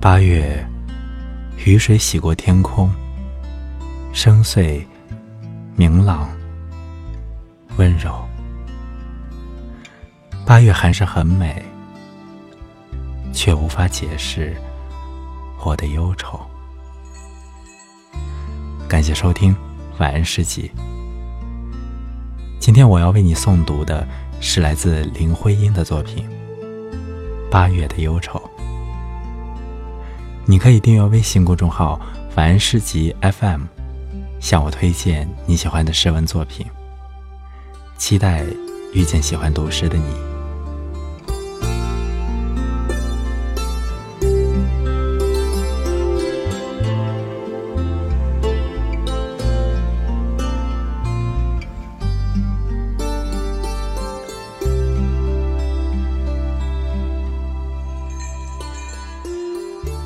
[0.00, 0.64] 八月，
[1.66, 2.88] 雨水洗过天空，
[4.12, 4.80] 深邃、
[5.74, 6.30] 明朗、
[7.78, 8.24] 温柔。
[10.46, 11.60] 八月还是很美，
[13.32, 14.56] 却无法解释
[15.64, 16.40] 我的忧愁。
[18.88, 19.54] 感谢收听，
[19.98, 20.70] 晚安诗集。
[22.60, 24.06] 今天我要为你诵读的
[24.40, 26.24] 是来自林徽因的作品
[27.50, 28.38] 《八月的忧愁》。
[30.50, 32.00] 你可以订阅微信公众号
[32.34, 33.64] “凡诗集 FM”，
[34.40, 36.64] 向我推荐你喜欢的诗文作品。
[37.98, 38.42] 期待
[38.94, 40.37] 遇见喜欢读诗的你。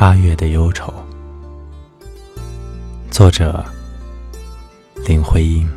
[0.00, 0.90] 八月的忧愁，
[3.10, 3.62] 作者
[5.06, 5.68] 林徽因。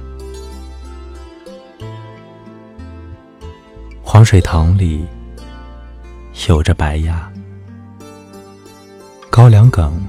[4.02, 5.06] 黄水塘里
[6.48, 7.30] 游着白鸭，
[9.30, 10.02] 高粱梗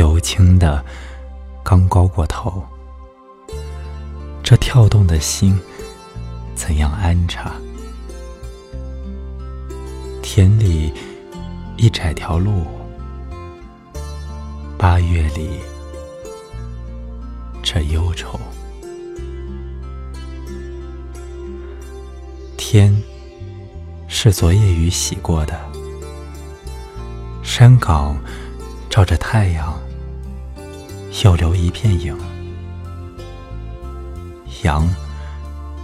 [0.00, 0.84] 油青的
[1.62, 2.60] 刚高过头，
[4.42, 5.56] 这跳动的心
[6.56, 7.52] 怎样安插？
[10.22, 10.92] 田里
[11.76, 12.66] 一窄条路。
[14.80, 15.60] 八月里，
[17.62, 18.40] 这忧愁。
[22.56, 22.98] 天
[24.08, 25.60] 是昨夜雨洗过的，
[27.42, 28.18] 山岗
[28.88, 29.78] 照着太阳，
[31.24, 32.16] 又留一片影。
[34.62, 34.88] 羊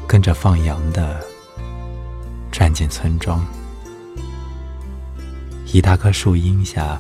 [0.07, 1.23] 跟着放羊的
[2.51, 3.47] 转进村庄，
[5.67, 6.99] 一大棵树荫下，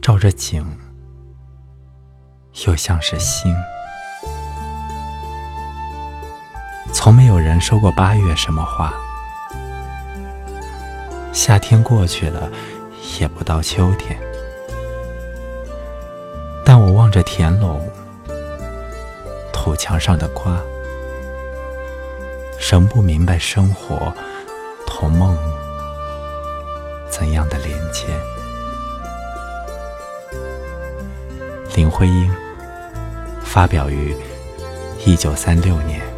[0.00, 0.66] 照着景。
[2.66, 3.56] 又像是星，
[6.92, 8.92] 从没有人说过八月什么话。
[11.32, 12.50] 夏天过去了，
[13.18, 14.16] 也不到秋天。
[16.64, 17.90] 但我望着田垄、
[19.52, 20.60] 土墙上的瓜，
[22.70, 24.12] 仍不明白生活
[24.86, 25.36] 同梦
[27.08, 28.06] 怎样的连接。
[31.74, 32.30] 林徽因，
[33.52, 34.16] 发表于
[35.04, 36.11] 一九三六年。